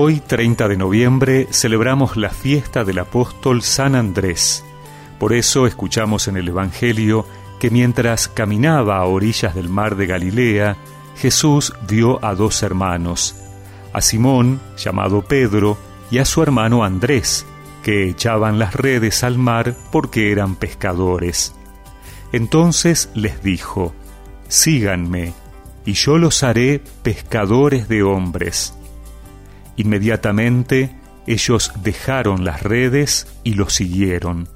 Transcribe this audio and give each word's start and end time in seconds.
Hoy, 0.00 0.20
30 0.20 0.68
de 0.68 0.76
noviembre, 0.76 1.48
celebramos 1.50 2.16
la 2.16 2.30
fiesta 2.30 2.84
del 2.84 3.00
apóstol 3.00 3.62
San 3.62 3.96
Andrés. 3.96 4.64
Por 5.18 5.32
eso 5.32 5.66
escuchamos 5.66 6.28
en 6.28 6.36
el 6.36 6.46
Evangelio 6.46 7.26
que 7.58 7.68
mientras 7.68 8.28
caminaba 8.28 8.98
a 8.98 9.06
orillas 9.06 9.56
del 9.56 9.68
mar 9.68 9.96
de 9.96 10.06
Galilea, 10.06 10.76
Jesús 11.16 11.72
vio 11.88 12.24
a 12.24 12.36
dos 12.36 12.62
hermanos, 12.62 13.34
a 13.92 14.00
Simón, 14.00 14.60
llamado 14.76 15.22
Pedro, 15.22 15.76
y 16.12 16.18
a 16.18 16.24
su 16.24 16.44
hermano 16.44 16.84
Andrés, 16.84 17.44
que 17.82 18.08
echaban 18.08 18.60
las 18.60 18.74
redes 18.74 19.24
al 19.24 19.36
mar 19.36 19.74
porque 19.90 20.30
eran 20.30 20.54
pescadores. 20.54 21.56
Entonces 22.30 23.10
les 23.14 23.42
dijo, 23.42 23.92
Síganme, 24.46 25.34
y 25.84 25.94
yo 25.94 26.18
los 26.18 26.44
haré 26.44 26.80
pescadores 27.02 27.88
de 27.88 28.04
hombres. 28.04 28.77
Inmediatamente 29.78 30.94
ellos 31.26 31.72
dejaron 31.82 32.44
las 32.44 32.62
redes 32.62 33.26
y 33.44 33.54
lo 33.54 33.70
siguieron. 33.70 34.48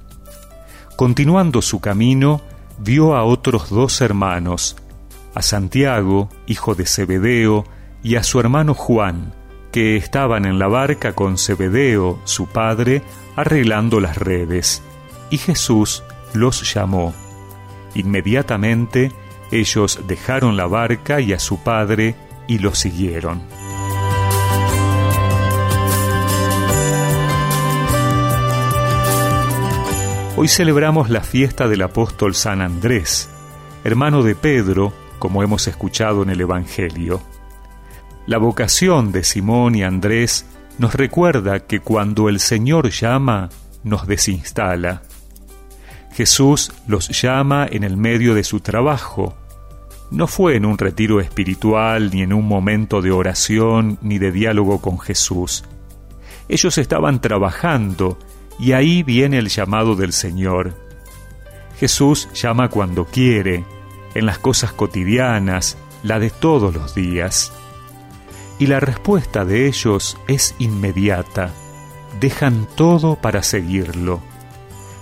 Continuando 0.95 1.61
su 1.61 1.79
camino, 1.79 2.41
vio 2.77 3.15
a 3.15 3.23
otros 3.23 3.69
dos 3.69 4.01
hermanos, 4.01 4.75
a 5.33 5.41
Santiago, 5.41 6.29
hijo 6.45 6.75
de 6.75 6.85
Zebedeo, 6.85 7.65
y 8.03 8.17
a 8.17 8.23
su 8.23 8.39
hermano 8.39 8.73
Juan, 8.73 9.33
que 9.71 9.95
estaban 9.95 10.45
en 10.45 10.59
la 10.59 10.67
barca 10.67 11.13
con 11.13 11.37
Zebedeo, 11.37 12.19
su 12.25 12.47
padre, 12.47 13.01
arreglando 13.37 14.01
las 14.01 14.17
redes. 14.17 14.83
Y 15.29 15.37
Jesús 15.37 16.03
los 16.33 16.73
llamó. 16.73 17.13
Inmediatamente 17.95 19.11
ellos 19.51 20.01
dejaron 20.05 20.57
la 20.57 20.67
barca 20.67 21.21
y 21.21 21.31
a 21.31 21.39
su 21.39 21.63
padre 21.63 22.15
y 22.47 22.59
lo 22.59 22.75
siguieron. 22.75 23.41
Hoy 30.43 30.49
celebramos 30.49 31.09
la 31.09 31.21
fiesta 31.21 31.69
del 31.69 31.83
apóstol 31.83 32.35
San 32.35 32.61
Andrés, 32.61 33.29
hermano 33.85 34.23
de 34.23 34.35
Pedro, 34.35 34.91
como 35.17 35.41
hemos 35.41 35.69
escuchado 35.69 36.21
en 36.21 36.29
el 36.31 36.41
Evangelio. 36.41 37.21
La 38.27 38.39
vocación 38.39 39.13
de 39.13 39.23
Simón 39.23 39.75
y 39.75 39.83
Andrés 39.83 40.45
nos 40.79 40.95
recuerda 40.95 41.61
que 41.61 41.79
cuando 41.79 42.27
el 42.27 42.41
Señor 42.41 42.89
llama, 42.89 43.51
nos 43.85 44.05
desinstala. 44.05 45.03
Jesús 46.11 46.73
los 46.87 47.07
llama 47.21 47.65
en 47.71 47.85
el 47.85 47.95
medio 47.95 48.33
de 48.33 48.43
su 48.43 48.59
trabajo. 48.59 49.37
No 50.11 50.27
fue 50.27 50.57
en 50.57 50.65
un 50.65 50.77
retiro 50.77 51.21
espiritual, 51.21 52.11
ni 52.11 52.21
en 52.21 52.33
un 52.33 52.45
momento 52.45 53.01
de 53.01 53.11
oración, 53.11 53.97
ni 54.01 54.19
de 54.19 54.33
diálogo 54.33 54.81
con 54.81 54.99
Jesús. 54.99 55.63
Ellos 56.49 56.77
estaban 56.77 57.21
trabajando 57.21 58.19
y 58.59 58.73
ahí 58.73 59.03
viene 59.03 59.37
el 59.37 59.49
llamado 59.49 59.95
del 59.95 60.13
Señor. 60.13 60.73
Jesús 61.79 62.29
llama 62.33 62.69
cuando 62.69 63.05
quiere, 63.05 63.65
en 64.15 64.25
las 64.25 64.39
cosas 64.39 64.73
cotidianas, 64.73 65.77
la 66.03 66.19
de 66.19 66.29
todos 66.29 66.73
los 66.73 66.93
días. 66.93 67.51
Y 68.59 68.67
la 68.67 68.79
respuesta 68.79 69.45
de 69.45 69.67
ellos 69.67 70.17
es 70.27 70.55
inmediata. 70.59 71.51
Dejan 72.19 72.67
todo 72.75 73.15
para 73.15 73.41
seguirlo. 73.41 74.21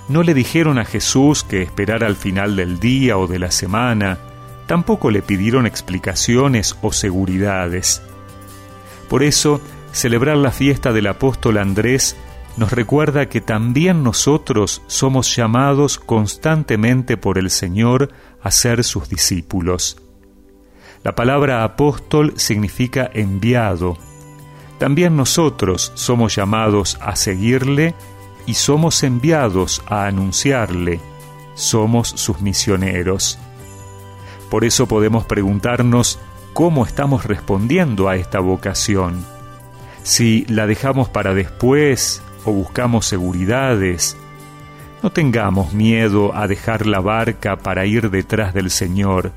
No 0.08 0.24
le 0.24 0.34
dijeron 0.34 0.80
a 0.80 0.86
Jesús 0.86 1.44
que 1.44 1.62
esperara 1.62 2.08
al 2.08 2.16
final 2.16 2.56
del 2.56 2.80
día 2.80 3.18
o 3.18 3.28
de 3.28 3.40
la 3.40 3.52
semana, 3.52 4.18
tampoco 4.68 5.12
le 5.12 5.22
pidieron 5.22 5.66
explicaciones 5.66 6.78
o 6.82 6.92
seguridades. 6.94 8.02
Por 9.10 9.24
eso, 9.24 9.62
celebrar 9.92 10.38
la 10.38 10.52
fiesta 10.52 10.94
del 10.94 11.08
apóstol 11.08 11.58
Andrés 11.58 12.16
nos 12.58 12.72
recuerda 12.72 13.30
que 13.30 13.42
también 13.42 14.04
nosotros 14.04 14.82
somos 14.88 15.36
llamados 15.36 15.98
constantemente 15.98 17.18
por 17.18 17.38
el 17.38 17.50
Señor 17.50 18.12
a 18.42 18.52
ser 18.52 18.84
sus 18.84 19.10
discípulos. 19.10 19.98
La 21.04 21.16
palabra 21.16 21.64
apóstol 21.64 22.34
significa 22.36 23.10
enviado. 23.14 23.98
También 24.78 25.16
nosotros 25.16 25.92
somos 25.96 26.36
llamados 26.36 26.98
a 27.02 27.16
seguirle 27.16 27.96
y 28.46 28.56
somos 28.56 29.04
enviados 29.04 29.82
a 29.88 30.06
anunciarle. 30.06 31.00
Somos 31.56 32.10
sus 32.10 32.42
misioneros. 32.42 33.40
Por 34.50 34.66
eso 34.66 34.88
podemos 34.88 35.26
preguntarnos 35.26 36.20
cómo 36.54 36.86
estamos 36.86 37.26
respondiendo 37.26 38.10
a 38.10 38.16
esta 38.16 38.40
vocación. 38.40 39.26
Si 40.04 40.46
la 40.46 40.68
dejamos 40.68 41.10
para 41.10 41.34
después 41.34 42.22
o 42.46 42.52
buscamos 42.52 43.06
seguridades. 43.06 44.18
No 45.04 45.12
tengamos 45.12 45.74
miedo 45.74 46.36
a 46.36 46.48
dejar 46.48 46.86
la 46.86 47.00
barca 47.00 47.58
para 47.58 47.86
ir 47.86 48.10
detrás 48.10 48.54
del 48.54 48.70
Señor. 48.70 49.32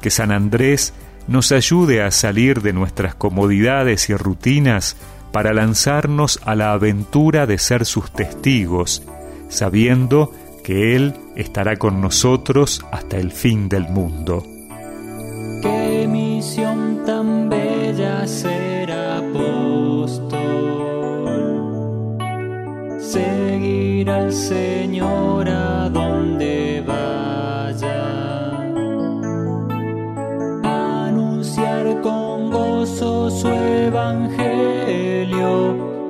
Que 0.00 0.10
San 0.10 0.32
Andrés 0.32 0.92
nos 1.28 1.52
ayude 1.52 2.02
a 2.02 2.10
salir 2.10 2.62
de 2.62 2.72
nuestras 2.72 3.14
comodidades 3.14 4.10
y 4.10 4.14
rutinas 4.14 4.96
para 5.30 5.52
lanzarnos 5.54 6.40
a 6.44 6.54
la 6.54 6.72
aventura 6.72 7.46
de 7.46 7.58
ser 7.58 7.86
sus 7.86 8.10
testigos, 8.10 9.02
sabiendo 9.48 10.32
que 10.62 10.94
Él 10.94 11.14
estará 11.36 11.76
con 11.76 12.00
nosotros 12.00 12.84
hasta 12.92 13.18
el 13.18 13.32
fin 13.32 13.68
del 13.68 13.88
mundo. 13.88 14.44
Qué 15.62 16.06
misión 16.08 17.02
tan 17.06 17.48
su 33.42 33.48
evangelio, 33.48 34.14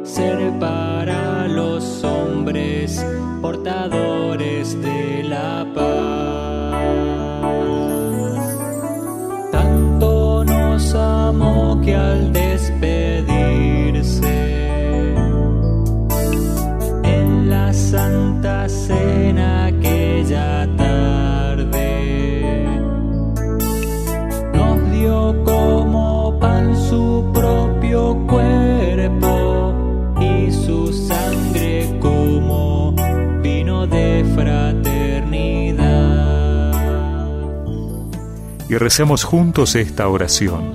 ser 0.04 0.58
para 0.58 1.48
los 1.48 2.04
hombres 2.04 3.04
portadores 3.40 4.11
Santa 18.62 18.68
Cena 18.68 19.66
aquella 19.66 20.68
tarde. 20.76 22.64
Nos 24.54 24.90
dio 24.92 25.44
como 25.44 26.38
pan 26.38 26.76
su 26.76 27.30
propio 27.32 28.24
cuerpo 28.28 29.74
y 30.20 30.50
su 30.52 30.92
sangre 30.92 31.98
como 32.00 32.94
vino 33.42 33.86
de 33.86 34.24
fraternidad. 34.34 35.82
Y 38.68 38.76
recemos 38.76 39.24
juntos 39.24 39.74
esta 39.74 40.06
oración. 40.08 40.74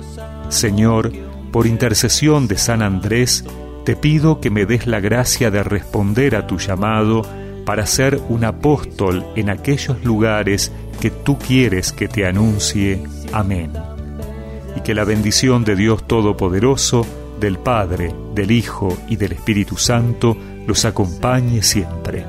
Señor, 0.50 1.12
por 1.52 1.66
intercesión 1.66 2.48
de 2.48 2.58
San 2.58 2.82
Andrés, 2.82 3.44
te 3.84 3.96
pido 3.96 4.40
que 4.40 4.50
me 4.50 4.66
des 4.66 4.86
la 4.86 5.00
gracia 5.00 5.50
de 5.50 5.62
responder 5.62 6.36
a 6.36 6.46
tu 6.46 6.58
llamado 6.58 7.22
para 7.68 7.84
ser 7.84 8.18
un 8.30 8.46
apóstol 8.46 9.26
en 9.36 9.50
aquellos 9.50 10.02
lugares 10.02 10.72
que 11.02 11.10
tú 11.10 11.38
quieres 11.38 11.92
que 11.92 12.08
te 12.08 12.24
anuncie. 12.24 13.02
Amén. 13.30 13.74
Y 14.74 14.80
que 14.80 14.94
la 14.94 15.04
bendición 15.04 15.64
de 15.64 15.76
Dios 15.76 16.08
Todopoderoso, 16.08 17.04
del 17.38 17.58
Padre, 17.58 18.14
del 18.34 18.52
Hijo 18.52 18.96
y 19.10 19.16
del 19.16 19.32
Espíritu 19.32 19.76
Santo 19.76 20.34
los 20.66 20.86
acompañe 20.86 21.62
siempre. 21.62 22.24